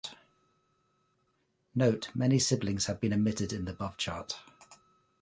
Note: 1.75 2.09
Many 2.15 2.39
siblings 2.39 2.87
have 2.87 2.99
been 2.99 3.13
omitted 3.13 3.53
in 3.53 3.65
the 3.65 3.71
above 3.73 3.97
chart. 3.97 4.35